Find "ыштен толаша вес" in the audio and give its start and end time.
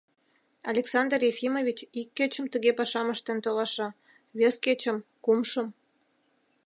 3.13-4.55